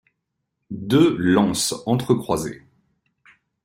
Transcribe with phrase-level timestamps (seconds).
[0.71, 2.63] Deux lances entrecroisées.